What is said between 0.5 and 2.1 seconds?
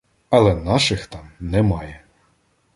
наших там немає.